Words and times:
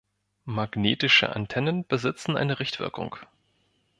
Magnetische 0.47 1.35
Antennen 1.35 1.85
besitzen 1.85 2.35
eine 2.35 2.59
Richtwirkung. 2.59 3.17